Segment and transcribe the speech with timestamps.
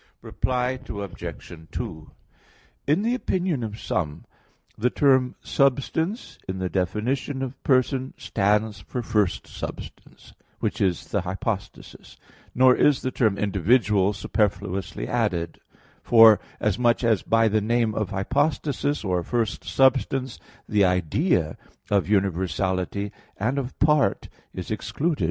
[0.23, 1.67] Reply Obj.
[1.71, 2.11] 2:
[2.87, 4.25] In the opinion of some,
[4.75, 11.21] the term "substance" in the definition of person stands for first substance, which is the
[11.21, 12.17] hypostasis;
[12.55, 15.59] nor is the term "individual" superfluously added,
[16.01, 21.57] forasmuch as by the name of hypostasis or first substance the idea
[21.91, 25.19] of universality and of part is excluded.